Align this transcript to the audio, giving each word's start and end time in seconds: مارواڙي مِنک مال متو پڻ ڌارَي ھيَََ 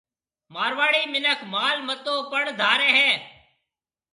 مارواڙي 0.53 1.03
مِنک 1.13 1.39
مال 1.53 1.77
متو 1.87 2.13
پڻ 2.31 2.43
ڌارَي 2.59 2.89
ھيَََ 2.99 3.11